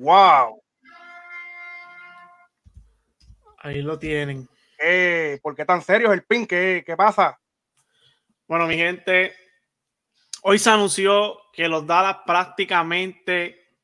[0.00, 0.62] Wow.
[3.58, 4.48] Ahí lo tienen.
[4.82, 6.46] Eh, ¿Por qué tan serio es el pin?
[6.46, 7.38] ¿Qué, ¿Qué pasa?
[8.48, 9.34] Bueno, mi gente,
[10.42, 13.76] hoy se anunció que los Dallas prácticamente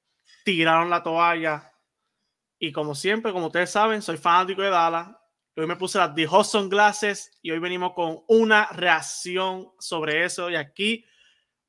[0.42, 1.70] tiraron la toalla.
[2.58, 5.08] Y como siempre, como ustedes saben, soy fanático de Dallas.
[5.54, 10.48] Hoy me puse las The Hudson Glasses y hoy venimos con una reacción sobre eso.
[10.48, 11.04] Y aquí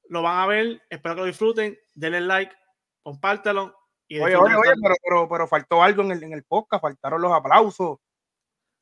[0.07, 0.81] lo van a ver.
[0.89, 1.77] Espero que lo disfruten.
[1.93, 2.55] Denle like,
[3.03, 3.86] compártelo.
[4.07, 4.71] Y oye, oye, oye,
[5.03, 6.81] pero, pero, faltó algo en el, en el podcast.
[6.81, 7.99] Faltaron los aplausos.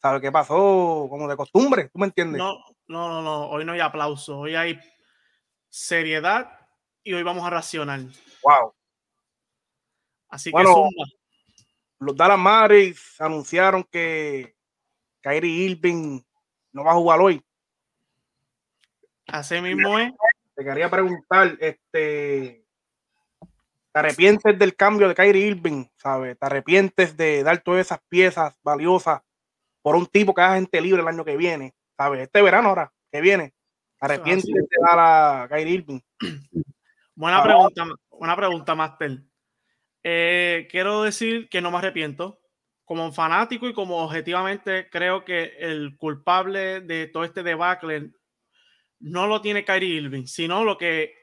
[0.01, 1.07] ¿Sabes qué pasó?
[1.09, 2.37] Como de costumbre, ¿tú me entiendes?
[2.37, 3.49] No, no, no, no.
[3.49, 4.35] Hoy no hay aplausos.
[4.35, 4.79] Hoy hay
[5.69, 6.59] seriedad
[7.03, 8.01] y hoy vamos a racionar.
[8.43, 8.73] Wow.
[10.29, 10.89] Así que suma.
[11.99, 14.55] los Dallas Mavericks anunciaron que
[15.21, 16.21] Kyrie Irving
[16.71, 17.41] no va a jugar hoy.
[19.27, 20.13] Así mismo es.
[20.55, 22.64] Te quería preguntar, este,
[23.95, 25.85] ¿te arrepientes del cambio de Kyrie Irving?
[25.95, 26.37] ¿Sabes?
[26.37, 29.21] ¿Te arrepientes de dar todas esas piezas valiosas
[29.81, 31.73] por un tipo que haga gente libre el año que viene?
[31.95, 32.23] ¿Sabes?
[32.23, 33.53] Este verano ahora que viene.
[33.97, 35.99] ¿Te arrepientes de dar a Kyrie Irving?
[37.15, 39.19] Buena pregunta, buena pregunta, Master.
[40.03, 42.41] Eh, quiero decir que no me arrepiento.
[42.83, 48.11] Como fanático y como objetivamente creo que el culpable de todo este debacle
[48.99, 51.13] no lo tiene Kyrie Irving, sino lo que,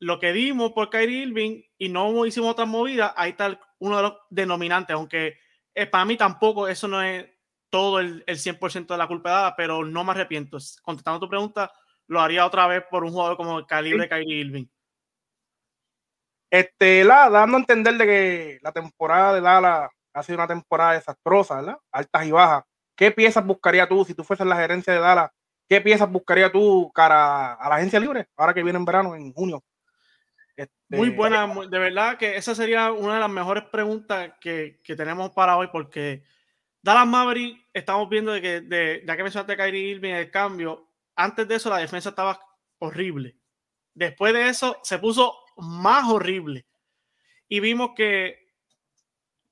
[0.00, 4.02] lo que dimos por Kyrie Irving y no hicimos otras movidas, ahí está uno de
[4.02, 5.38] los denominantes, aunque
[5.74, 7.26] eh, para mí tampoco eso no es
[7.68, 10.58] todo el, el 100% de la culpa dada, pero no me arrepiento.
[10.82, 11.70] Contestando tu pregunta,
[12.06, 14.66] lo haría otra vez por un jugador como el calibre de Kyrie Irving.
[16.50, 20.94] Este, la, dando a entender de que la temporada de Lala ha sido una temporada
[20.94, 21.78] desastrosa, ¿verdad?
[21.92, 22.64] Altas y bajas.
[22.96, 25.30] ¿Qué piezas buscaría tú si tú fueses la gerencia de Dallas?
[25.68, 29.32] ¿Qué piezas buscaría tú cara a la agencia libre ahora que viene en verano, en
[29.32, 29.62] junio?
[30.60, 34.94] Este, muy buena, de verdad que esa sería una de las mejores preguntas que, que
[34.94, 36.22] tenemos para hoy, porque
[36.82, 40.90] Dallas Maverick, estamos viendo de que, de, ya que mencionaste a Kyrie Irving, el cambio,
[41.16, 42.38] antes de eso la defensa estaba
[42.78, 43.36] horrible.
[43.94, 46.66] Después de eso se puso más horrible.
[47.48, 48.50] Y vimos que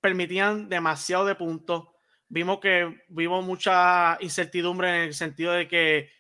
[0.03, 1.89] permitían demasiado de puntos.
[2.29, 6.11] Vimos que vimos mucha incertidumbre en el sentido de que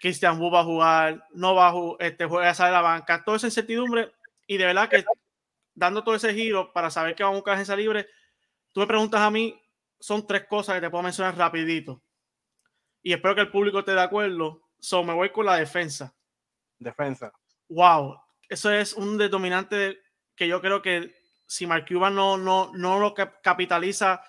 [0.00, 3.38] Christian Wu va a jugar, no va a jugar, este, juega a la banca, toda
[3.38, 4.12] esa incertidumbre.
[4.46, 5.04] Y de verdad que
[5.74, 8.08] dando todo ese giro para saber que vamos a buscar agencia libre,
[8.72, 9.60] tú me preguntas a mí,
[9.98, 12.02] son tres cosas que te puedo mencionar rapidito.
[13.02, 14.62] Y espero que el público esté de acuerdo.
[14.78, 16.14] So, me voy con la defensa.
[16.78, 17.32] Defensa.
[17.68, 18.18] Wow,
[18.48, 19.98] eso es un determinante
[20.36, 21.14] que yo creo que
[21.46, 24.22] si Mark Cuban no, no, no lo capitaliza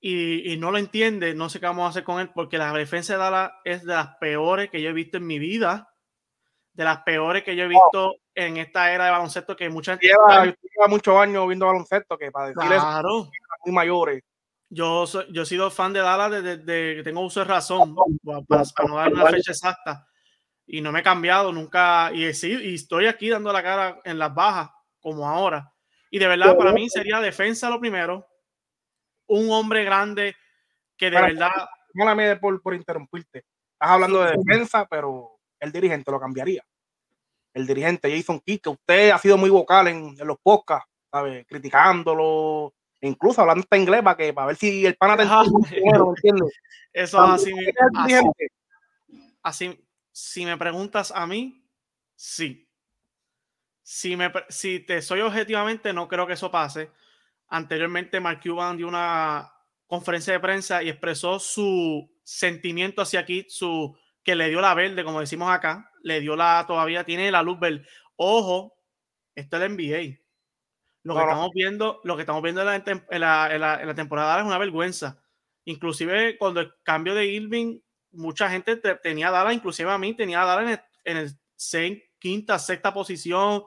[0.00, 2.72] y, y, no lo entiende, no sé qué vamos a hacer con él, porque la
[2.72, 5.92] defensa de Dallas es de las peores que yo he visto en mi vida,
[6.72, 10.06] de las peores que yo he visto en esta era de baloncesto que mucha gente...
[10.06, 13.28] Lleva, lleva muchos años viendo baloncesto, que para decir claro.
[13.64, 14.22] muy mayores.
[14.70, 18.42] Yo, soy, yo he sido fan de Dallas desde, que tengo uso de razón, para,
[18.64, 20.06] para no dar una fecha exacta
[20.66, 22.12] y no me he cambiado nunca.
[22.12, 24.70] Y, y estoy aquí dando la cara en las bajas,
[25.00, 25.72] como ahora.
[26.10, 28.24] Y de verdad, para mí sería defensa lo primero.
[29.26, 30.36] Un hombre grande
[30.96, 31.68] que de para, verdad.
[31.94, 33.38] Málame por, por interrumpirte.
[33.72, 36.62] Estás hablando de defensa, pero el dirigente lo cambiaría.
[37.58, 41.44] El dirigente Jason Kidd, usted ha sido muy vocal en, en los podcasts, ¿sabe?
[41.44, 46.44] Criticándolo, incluso hablando hasta inglés para que para ver si el pana te entiende.
[46.92, 47.52] Eso así,
[47.96, 48.14] así,
[49.42, 51.64] así, si me preguntas a mí,
[52.14, 52.68] sí.
[53.82, 56.90] Si, me, si te soy objetivamente, no creo que eso pase.
[57.48, 59.50] Anteriormente, Mark Cuban dio una
[59.86, 65.04] conferencia de prensa y expresó su sentimiento hacia aquí, su que le dio la verde,
[65.04, 67.86] como decimos acá, le dio la, todavía tiene la luz verde.
[68.16, 68.74] Ojo,
[69.34, 70.18] esto es el NBA.
[71.04, 73.86] Lo que estamos viendo, lo que estamos viendo en la, en la, en la, en
[73.86, 75.22] la temporada es una vergüenza.
[75.64, 77.80] Inclusive cuando el cambio de Irving
[78.12, 81.38] mucha gente tenía Dallas, inclusive a mí, tenía Dallas en el,
[81.72, 83.62] en el quinta, sexta posición.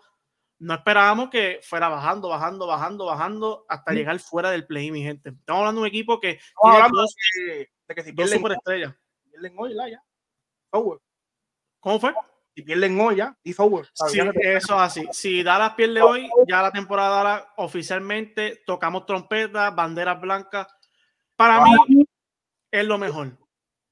[0.59, 5.29] No esperábamos que fuera bajando, bajando, bajando, bajando hasta llegar fuera del play, mi gente.
[5.29, 7.16] Estamos hablando de un equipo que tiene dos,
[7.47, 8.96] de, de, que si pierden, superestrellas.
[9.58, 10.03] Hoy, ya.
[10.72, 11.00] Over.
[11.79, 12.14] ¿Cómo fue?
[12.56, 13.38] Si pierden hoy, ya.
[13.44, 13.88] It's over.
[13.94, 15.08] Sí, eso es así.
[15.12, 20.68] Si Dallas pierde hoy, ya la temporada Dallas oficialmente tocamos trompetas, banderas blancas.
[21.35, 22.06] Para mí
[22.70, 23.38] es lo mejor.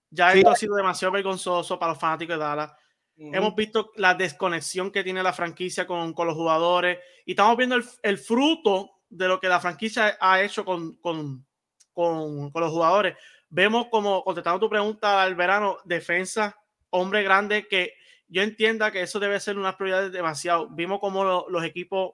[0.10, 2.72] Ya esto ha sido demasiado vergonzoso para los fanáticos de Dallas.
[3.16, 7.75] Hemos visto la desconexión que tiene la franquicia con, con los jugadores y estamos viendo
[7.75, 11.46] el, el, fruto de lo que la franquicia ha hecho con, con,
[11.92, 13.18] con, con los jugadores.
[13.50, 16.59] Vemos como, contestando tu pregunta al verano, defensa,
[16.91, 17.94] hombre grande, que
[18.27, 20.68] yo entienda que eso debe ser una prioridad demasiado.
[20.69, 22.13] Vimos como lo, los equipos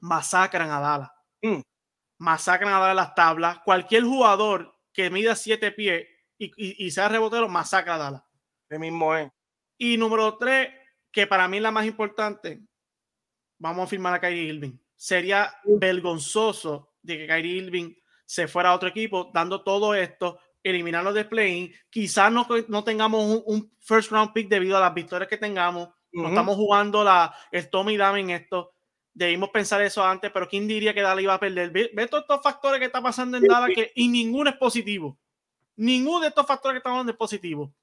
[0.00, 1.10] masacran a Dallas.
[1.42, 1.60] Mm.
[2.18, 3.58] masacran a dar las tablas.
[3.64, 6.06] Cualquier jugador que mida siete pies
[6.38, 8.22] y, sea rebotero, masacra a Dallas.
[8.68, 9.30] El mismo es.
[9.78, 10.70] Y número tres,
[11.10, 12.60] que para mí es la más importante,
[13.58, 14.78] vamos a firmar a Kyrie Irving.
[14.94, 17.94] Sería vergonzoso de que Kyrie Irving
[18.24, 23.42] se fuera a otro equipo dando todo esto, eliminarlo de play Quizás no, no tengamos
[23.44, 25.90] un, first round pick debido a las victorias que tengamos.
[26.10, 28.72] No estamos jugando la, el Tommy Dame en esto.
[29.12, 31.70] Debimos pensar eso antes, pero ¿quién diría que Dallas iba a perder?
[31.70, 35.18] Ve, todos estos factores que está pasando en Dallas que, y ninguno es positivo.
[35.76, 37.74] Ninguno de estos factores que estamos hablando es positivo.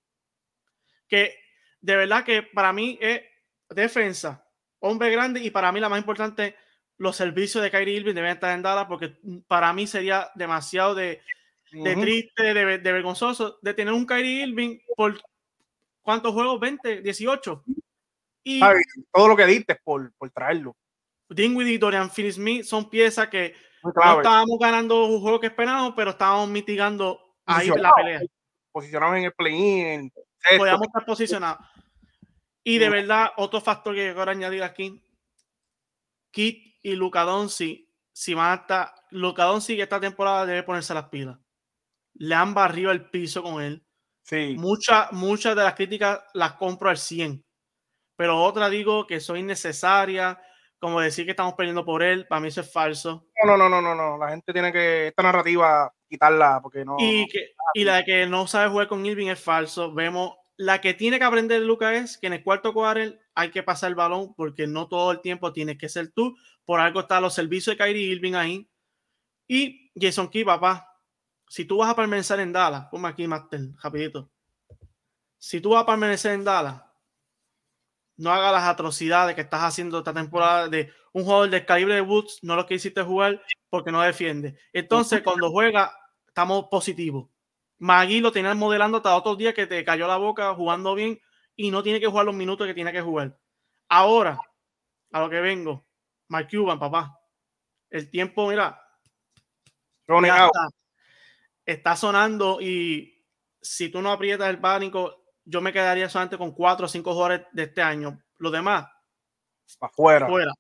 [1.07, 1.37] Que
[1.81, 3.21] de verdad que para mí es
[3.69, 4.45] defensa,
[4.79, 6.55] hombre grande y para mí la más importante,
[6.97, 9.17] los servicios de Kyrie Irving deben estar en Dallas porque
[9.47, 11.21] para mí sería demasiado de,
[11.71, 15.19] triste, de, vergonzoso de tener un Kyrie Irving por
[16.01, 17.63] cuántos juegos, 20, 18.
[18.43, 18.59] Y
[19.11, 20.75] todo lo que diste por, por traerlo.
[21.29, 26.11] Dingwiddie y Dorian Finney-Smith son piezas que no estábamos ganando un juego que esperábamos, pero
[26.11, 28.21] estábamos mitigando ahí la pelea.
[28.71, 30.13] Posicionados en el play-in.
[30.57, 31.65] Podíamos estar posicionados.
[32.63, 35.03] Y de verdad, otro factor que quiero añadir aquí,
[36.31, 41.37] Kit y Luca Donsi, si van a estar, Luca esta temporada debe ponerse las pilas.
[42.15, 43.85] Le han barrido el piso con él.
[44.23, 44.55] Sí.
[44.57, 47.43] Muchas muchas de las críticas las compro al 100,
[48.15, 50.37] pero otra digo que son innecesarias,
[50.79, 53.27] como decir que estamos perdiendo por él, para mí eso es falso.
[53.43, 56.97] No, no, no, no, no, la gente tiene que, esta narrativa, quitarla, porque no...
[56.99, 59.93] Y, que, y la de que no sabe jugar con Irving es falso.
[59.93, 63.63] Vemos la que tiene que aprender Luca es que en el cuarto cuadro hay que
[63.63, 66.35] pasar el balón porque no todo el tiempo tienes que ser tú.
[66.65, 68.69] Por algo están los servicios de Kyrie Irving ahí.
[69.47, 70.90] Y Jason Key, papá,
[71.51, 74.31] si tú vas a permanecer en Dallas, ponme aquí, Master, rapidito.
[75.37, 76.81] Si tú vas a permanecer en Dallas,
[78.15, 81.99] no hagas las atrocidades que estás haciendo esta temporada de un jugador del calibre de
[81.99, 84.57] Woods, no lo que hiciste jugar porque no defiende.
[84.71, 85.93] Entonces, cuando juega,
[86.25, 87.27] estamos positivos.
[87.79, 91.19] Magui lo tenías modelando hasta otros días que te cayó la boca jugando bien
[91.57, 93.37] y no tiene que jugar los minutos que tiene que jugar.
[93.89, 94.39] Ahora,
[95.11, 95.85] a lo que vengo,
[96.29, 97.19] Mark Cuban, papá.
[97.89, 98.81] El tiempo, mira,
[100.07, 100.69] está,
[101.65, 103.25] está, sonando y
[103.61, 107.47] si tú no aprietas el pánico, yo me quedaría solamente con cuatro o cinco jugadores
[107.51, 108.21] de este año.
[108.37, 108.87] Los demás,
[109.79, 110.27] afuera.
[110.27, 110.53] Fuera.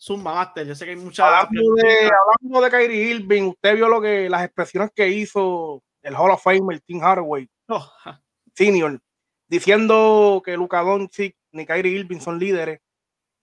[0.00, 1.24] Zumba Master, yo sé que hay muchas.
[1.24, 6.16] Hablando de, hablando de Kyrie Irving, usted vio lo que las expresiones que hizo el
[6.16, 7.88] Hall of Famer Tim Hardaway oh.
[8.52, 9.00] Senior,
[9.46, 12.80] diciendo que Luka Doncic ni Kyrie Irving son líderes.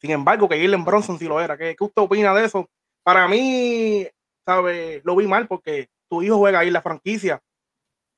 [0.01, 1.57] Sin embargo, que Jalen Bronson sí lo era.
[1.57, 2.69] ¿Qué, ¿Qué, usted opina de eso?
[3.03, 4.05] Para mí,
[4.45, 5.01] ¿sabe?
[5.03, 7.41] Lo vi mal porque tu hijo juega ahí en la franquicia.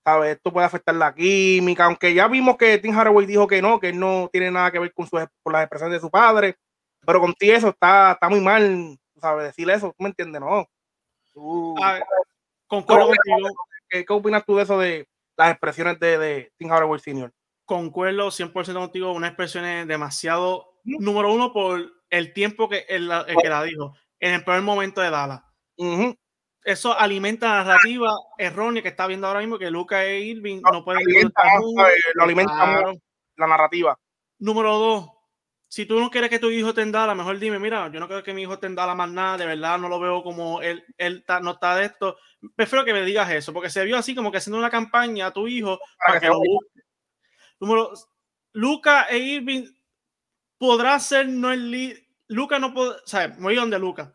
[0.03, 0.31] ¿Sabe?
[0.31, 3.89] Esto puede afectar la química, aunque ya vimos que Tim Hardaway dijo que no, que
[3.89, 6.55] él no tiene nada que ver con, con las expresiones de su padre.
[7.05, 9.45] Pero contigo eso está, está muy mal, ¿sabes?
[9.45, 10.41] Decir eso, ¿tú me entiendes?
[10.41, 10.67] No.
[12.67, 13.49] concuerdo contigo.
[13.89, 17.31] ¿Qué, opinas tú de eso de las expresiones de, de Tim Hardaway Sr.?
[17.65, 21.79] Concuerdo 100% contigo, una expresión demasiado, número uno, por
[22.09, 23.11] el tiempo que, el,
[23.41, 25.41] que la dijo, en el primer momento de Dallas.
[26.63, 30.83] Eso alimenta la narrativa errónea que está viendo ahora mismo, que Luca e Irving no,
[30.83, 31.01] pueden...
[31.01, 31.43] Alimenta,
[32.13, 32.93] lo alimenta
[33.37, 33.97] la narrativa.
[34.37, 35.09] Número dos,
[35.71, 38.23] si tú no quieres que tu hijo te la mejor dime, mira, yo no quiero
[38.23, 41.23] que mi hijo te la más nada, de verdad no lo veo como él, él
[41.41, 42.17] no está de esto.
[42.55, 45.31] Prefiero que me digas eso, porque se vio así como que haciendo una campaña a
[45.31, 46.41] tu hijo para, que, lo
[47.61, 47.93] Número,
[48.51, 49.65] Luca e Irving
[50.57, 52.03] podrá ser no el líder.
[52.27, 54.13] Luca no puede, o sea, muy donde Luca.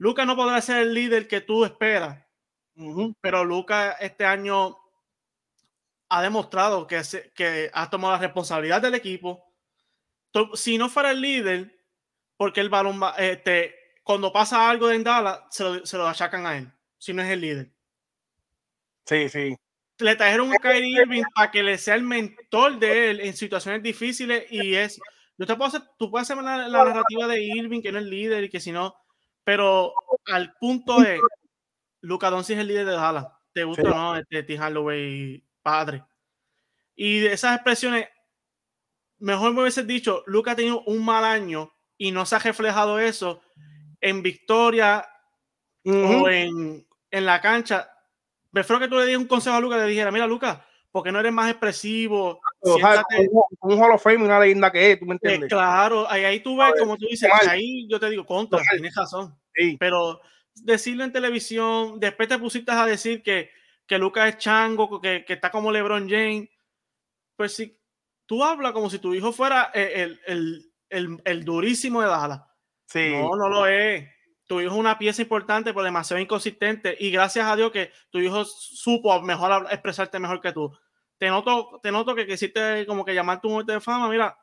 [0.00, 2.24] Luca no podrá ser el líder que tú esperas,
[3.20, 4.78] pero Luca este año
[6.08, 7.02] ha demostrado que,
[7.34, 9.44] que ha tomado la responsabilidad del equipo
[10.54, 11.78] si no fuera el líder,
[12.38, 16.56] porque el balón este, cuando pasa algo en Dallas, se lo, se lo achacan a
[16.56, 17.70] él, si no es el líder.
[19.04, 19.54] Sí, sí.
[19.98, 23.82] Le trajeron a Kyrie Irving para que le sea el mentor de él en situaciones
[23.82, 24.98] difíciles y es.
[25.36, 28.44] Yo te puedo hacer, tú puedes hacer la, narrativa de Irving, que no es líder
[28.44, 28.94] y que si no,
[29.44, 29.92] pero
[30.26, 31.20] al punto es,
[32.00, 33.26] Luca Doncic es el líder de Dallas.
[33.52, 34.16] ¿Te gusta o no?
[34.16, 34.58] Este, T.
[34.58, 36.04] Holloway, padre.
[36.94, 38.08] Y de esas expresiones,
[39.18, 42.98] mejor me hubiese dicho, Luca ha tenido un mal año y no se ha reflejado
[42.98, 43.42] eso
[44.00, 45.06] en victoria
[45.84, 47.90] o en, la cancha.
[48.52, 51.20] Prefiero que tú le digas un consejo a Luca, le dijera, mira Luca, porque no
[51.20, 52.40] eres más expresivo?
[52.62, 55.48] Un, Hall of Fame, una leyenda que es, ¿tú me entiendes?
[55.48, 59.34] claro, ahí, ahí, tú ves, como tú dices, ahí yo te digo, contra, tienes razón.
[59.78, 60.20] Pero
[60.54, 63.50] decirlo en televisión, después te pusiste a decir que,
[63.86, 66.48] que Luca es chango, que, que está como LeBron James,
[67.36, 67.80] pues sí,
[68.26, 72.42] tú hablas como si tu hijo fuera eh, el, el, el, durísimo de Dallas.
[72.86, 73.12] Sí.
[73.12, 74.08] No, no lo es.
[74.46, 76.96] tu hijo es una pieza importante, pero demasiado inconsistente.
[77.00, 80.70] Y gracias a Dios que tu hijo supo mejor expresarte mejor que tú.
[81.20, 84.08] Te noto, te noto que quisiste como que llamar tu muerte de fama.
[84.08, 84.36] Mira,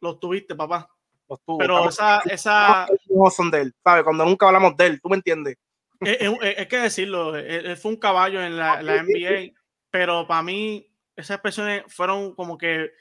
[0.00, 0.88] lo tuviste, papá.
[1.28, 1.58] Los tuvo.
[1.58, 2.88] Pero esa, esa...
[3.30, 4.02] son de él, ¿sabes?
[4.02, 5.58] Cuando nunca hablamos de él, ¿tú me entiendes?
[6.00, 9.52] Es, que decirlo, él, fue un caballo en la, la NBA,
[9.90, 12.92] pero para mí esas expresiones fueron como que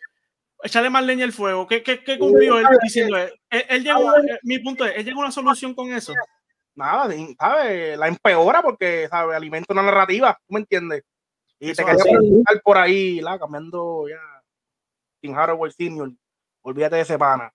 [0.62, 1.67] echarle más leña al fuego.
[1.67, 3.17] ¿Qué, qué, qué cumplió él diciendo?
[3.17, 6.13] Él, él llegó, eh, mi punto es, él llegó a una solución con eso
[6.75, 7.98] nada, ¿sabes?
[7.98, 9.36] La empeora porque, ¿sabes?
[9.36, 11.03] Alimenta una narrativa, ¿tú me entiendes?
[11.59, 14.19] Y te quería preguntar por ahí, la cambiando ya,
[15.21, 16.12] Tim Haraway Senior,
[16.62, 17.53] olvídate de ese pana.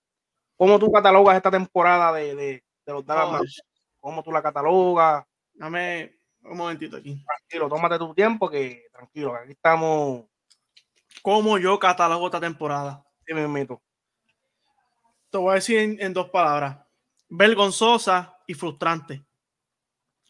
[0.56, 3.62] ¿Cómo tú catalogas esta temporada de, de, los Dallas
[4.00, 5.24] ¿Cómo tú la catalogas?
[5.52, 7.22] Dame un momentito aquí.
[7.24, 10.24] Tranquilo, tómate tu tiempo que tranquilo, aquí estamos.
[11.22, 13.04] ¿Cómo yo catalogo esta temporada?
[13.26, 13.82] Sí, me meto.
[15.30, 16.78] Te voy a decir en dos palabras.
[17.28, 19.24] Vergonzosa y frustrante.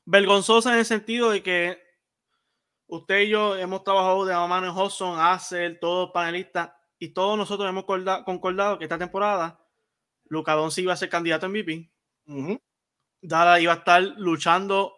[0.05, 1.90] Vergonzosa en el sentido de que
[2.91, 7.69] usted y yo hemos trabajado de mano en Hudson, Acer, todos panelistas, y todos nosotros
[7.69, 9.59] hemos concordado que esta temporada
[10.25, 11.91] Luca Doncic iba a ser candidato a MVP.
[13.23, 14.95] Dada iba a estar luchando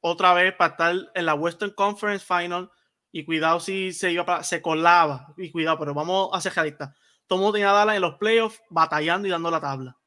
[0.00, 2.70] otra vez para estar en la Western Conference Final
[3.12, 6.90] y cuidado si se iba para, se colaba y cuidado, pero vamos a ser realistas.
[7.30, 9.98] Mundo tenía a Dallas en los playoffs batallando y dando la tabla.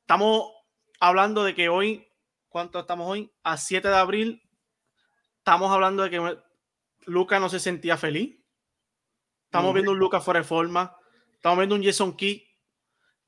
[0.00, 0.50] Estamos
[1.00, 2.06] hablando de que hoy,
[2.48, 3.32] ¿cuánto estamos hoy?
[3.42, 4.43] A 7 de abril,
[5.44, 6.38] estamos hablando de que
[7.04, 8.34] Luca no se sentía feliz.
[9.44, 10.96] Estamos viendo un Luca fuera de forma.
[11.34, 12.48] Estamos viendo un Jason Key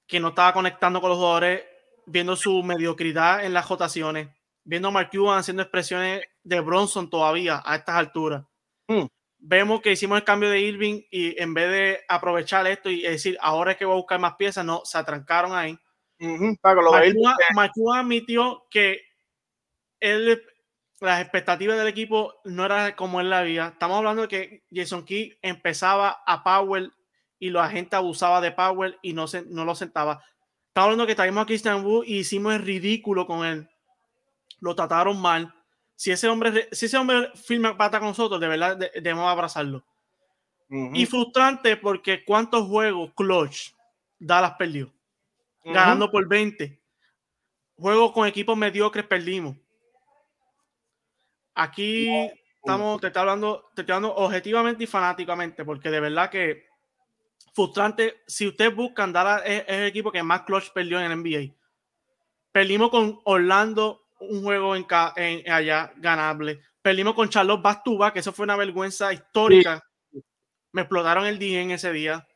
[0.07, 1.63] que no estaba conectando con los jugadores,
[2.07, 4.31] viendo su mediocridad en las rotaciones,
[4.65, 8.47] viendo a Mark Cuban haciendo expresiones de Bronson todavía a estas alturas.
[8.89, 9.05] Mm.
[9.37, 13.37] Vemos que hicimos el cambio de Irving y en vez de aprovechar esto y decir
[13.43, 15.79] ahora es que voy a buscar más piezas, no, se atrancaron ahí.
[16.19, 16.57] Uh
[17.95, 19.03] admitió que
[20.01, 20.43] él,
[21.01, 23.69] las expectativas del equipo no eran como él la había.
[23.69, 26.93] Estamos hablando de que Jason Key empezaba a Powell
[27.39, 30.23] y la gente abusaba de Powell y no, se, no lo sentaba.
[30.69, 33.69] Estamos hablando de que traímos a Christian Wood y hicimos el ridículo con él.
[34.61, 35.55] Lo trataron mal.
[35.95, 39.85] Si ese hombre, si ese hombre firma pata con nosotros, de verdad debemos abrazarlo.
[40.69, 43.71] Y frustrante porque cuántos juegos clutch
[44.19, 44.93] Dallas perdió
[45.73, 46.81] ganando por 20.
[47.77, 49.57] Juego con equipos mediocres perdimos.
[51.57, 56.67] Aquí estamos, te estoy hablando, te estoy hablando objetivamente y fanáticamente, porque de verdad que
[57.55, 58.23] frustrante.
[58.27, 61.55] Si ustedes buscan, Dallas es, el equipo que más clutch perdió en el NBA.
[62.53, 64.87] Perdimos con Orlando un juego en,
[65.17, 66.61] en allá ganable.
[66.83, 69.83] Perdimos con Charlotte Bastuba, que eso fue una vergüenza histórica.
[70.73, 72.29] Me explotaron el día en ese día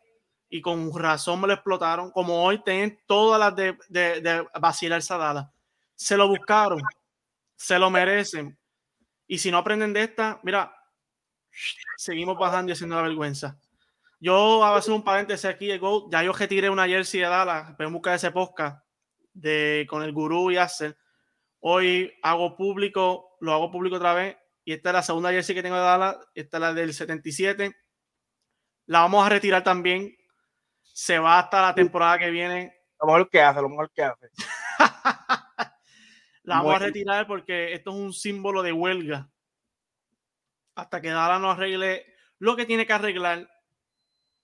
[0.48, 2.10] y con razón me lo explotaron.
[2.10, 5.52] Como hoy tienen todas las de, de, de vacilar Sadala.
[5.94, 6.80] Se lo buscaron,
[7.56, 8.58] se lo merecen.
[9.30, 10.74] Y si no aprenden de esta, mira,
[11.96, 13.56] seguimos bajando y haciendo la vergüenza.
[14.18, 16.10] Yo a hacer un paréntesis aquí de Go.
[16.10, 18.84] Ya yo retiré una jersey de Dallas, pero buscar ese podcast
[19.32, 20.98] de, con el gurú y hacer.
[21.60, 24.36] Hoy hago público, lo hago público otra vez.
[24.64, 26.16] Y esta es la segunda jersey que tengo de Dallas.
[26.34, 27.72] Esta es la del 77.
[28.86, 30.12] La vamos a retirar también
[30.82, 32.74] se va hasta la temporada que viene.
[33.00, 34.28] Lo mejor que hace, lo mejor que hace.
[36.42, 39.30] la vamos a retirar porque esto es un símbolo de huelga.
[40.74, 42.06] Hasta que Dala no arregle
[42.38, 43.50] lo que tiene que arreglar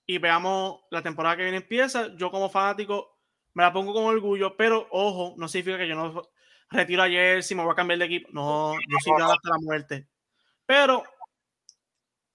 [0.06, 2.14] y veamos la temporada que viene empieza.
[2.16, 3.18] Yo como fanático
[3.54, 6.22] me la pongo con orgullo, pero ojo, no significa que yo no
[6.70, 8.28] retiro ayer si me voy a cambiar de equipo.
[8.32, 10.08] No, yo soy hasta la muerte.
[10.66, 11.02] Pero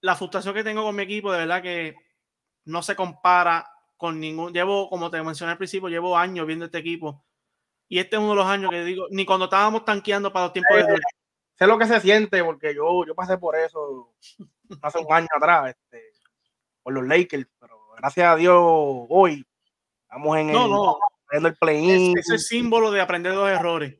[0.00, 1.94] la frustración que tengo con mi equipo, de verdad que
[2.64, 4.52] no se compara con ningún.
[4.52, 7.24] Llevo, como te mencioné al principio, llevo años viendo este equipo.
[7.92, 10.54] Y este es uno de los años que digo, ni cuando estábamos tanqueando para los
[10.54, 10.98] tiempos de.
[11.58, 14.14] Sé lo que se siente, porque yo, yo pasé por eso
[14.80, 16.02] hace un año atrás, este,
[16.82, 19.46] por los Lakers, pero gracias a Dios, hoy
[20.04, 22.16] estamos en el, el play-in.
[22.16, 23.94] Ese símbolo de aprender los errores.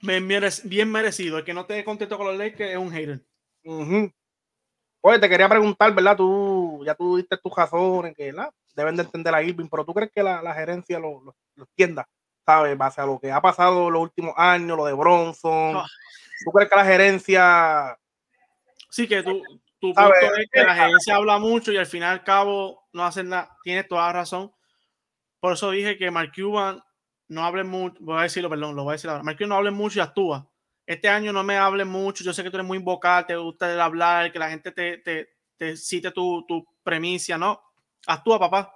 [0.00, 1.38] bien, bien, merecido.
[1.38, 3.20] El que no te contento con los Lakers es un hater.
[5.00, 6.16] Oye, te quería preguntar, ¿verdad?
[6.16, 8.50] Tú ya tú diste tus razones que ¿verdad?
[8.80, 12.08] Deben de entender a Irving, pero ¿tú crees que la, gerencia lo, lo, entienda?
[12.44, 12.76] ¿Sabes?
[12.76, 15.76] Base a lo que ha pasado los últimos años, lo de Bronson.
[15.76, 15.86] Ah.
[16.44, 17.98] ¿Tú crees que la gerencia...
[18.90, 19.42] Sí, que tú,
[19.78, 23.28] tu punto es que la gerencia habla mucho y al final al cabo no hacen
[23.28, 23.56] nada.
[23.62, 24.52] Tienes toda la razón.
[25.38, 26.82] Por eso dije que Mark Cuban
[27.28, 29.22] no hable mucho, voy a decirlo, perdón, lo voy a decir ahora.
[29.22, 30.50] Mark Cuban no hable mucho y actúa
[30.90, 33.72] este año no me hables mucho, yo sé que tú eres muy vocal, te gusta
[33.72, 37.62] el hablar, que la gente te, te, te cite tu, tu premisa, ¿no?
[38.06, 38.74] Actúa, papá.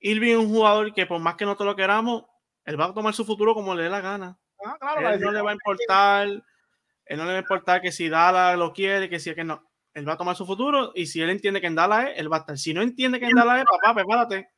[0.00, 2.24] Irving es un jugador que por más que no te lo queramos,
[2.64, 4.38] Él va a tomar su futuro como le dé la gana.
[4.64, 7.90] Ah, claro, él no le va a importar, él no le va a importar que
[7.90, 9.68] si Dala lo quiere, que si que no.
[9.94, 12.32] Él va a tomar su futuro y si él entiende que en Dala es, él
[12.32, 12.56] va a estar.
[12.56, 14.48] Si no entiende que en Dala es, papá, prepárate,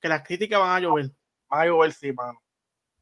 [0.00, 1.10] que las críticas van a llover.
[1.48, 2.40] Van a llover, sí, mano.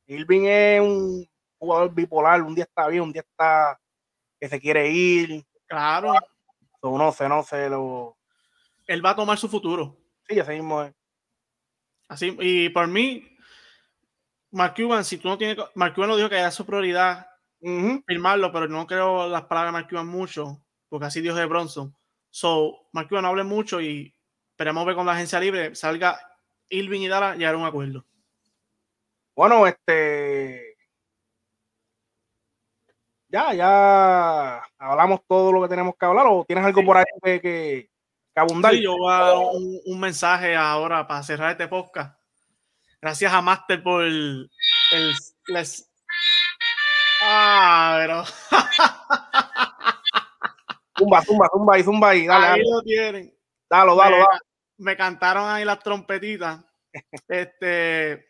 [0.06, 3.78] Irving es un jugador bipolar, un día está bien, un día está
[4.40, 5.44] que se quiere ir.
[5.66, 6.14] Claro.
[6.82, 7.68] no sé, no sé.
[7.68, 8.16] Lo...
[8.86, 9.96] Él va a tomar su futuro.
[10.30, 10.94] Sí, así mismo es.
[12.08, 13.36] Así, y por mí,
[14.52, 15.56] Mark Cuban, si tú no tienes.
[15.74, 17.26] Mark Cuban lo dijo que era su prioridad
[18.06, 21.94] firmarlo, pero no creo las palabras de Mark Cuban mucho, porque así dijo de Bronson.
[22.30, 24.14] So, Mark Cuban no hable mucho y
[24.52, 26.18] esperemos ver con la agencia libre salga
[26.68, 28.06] Irving y Dara llegar a un acuerdo.
[29.34, 30.76] Bueno, este.
[33.28, 36.26] Ya, ya hablamos todo lo que tenemos que hablar.
[36.28, 37.90] ¿O tienes algo por ahí que, que,
[38.34, 38.72] abundar?
[38.72, 42.18] Sí, yo voy a dar un, mensaje ahora para cerrar este podcast.
[43.00, 44.50] Gracias a Master por el,
[45.46, 45.90] les...
[47.22, 48.24] Ah, pero.
[50.98, 52.46] zumba, zumba, zumba y zumba y dale.
[52.46, 53.34] Ahí lo tienen.
[53.68, 54.40] Dalo, dalo, me, dalo.
[54.78, 56.64] Me cantaron ahí las trompetitas.
[57.28, 58.26] este.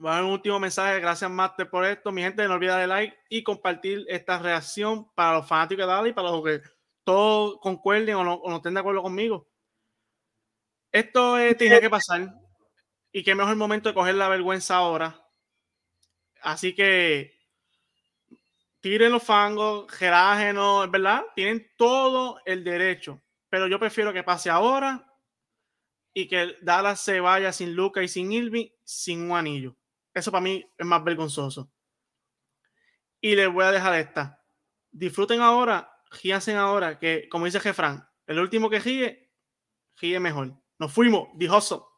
[0.00, 1.00] Voy a dar un último mensaje.
[1.00, 2.12] Gracias, Master, por esto.
[2.12, 6.12] Mi gente, no olviden darle like y compartir esta reacción para los fanáticos de Dali,
[6.12, 6.62] para los que
[7.08, 9.48] todos concuerden o no, estén de acuerdo conmigo.
[10.92, 12.34] Esto tiene que pasar.
[13.10, 15.18] Y qué mejor momento de coger la vergüenza ahora.
[16.42, 17.32] Así que
[18.80, 21.22] tiren los fangos, gerágenos, ¿verdad?
[21.34, 23.22] Tienen todo el derecho.
[23.48, 25.10] Pero yo prefiero que pase ahora
[26.12, 29.74] y que Dallas se vaya sin Luca y sin Ilvi sin un anillo.
[30.12, 31.72] Eso para mí es más vergonzoso.
[33.18, 34.42] Y les voy a dejar esta.
[34.90, 39.32] Disfruten ahora, gíanse ahora, que como dice Jefran, el último que gíe,
[39.96, 40.54] gíe mejor.
[40.78, 41.88] Nos fuimos, dijoso.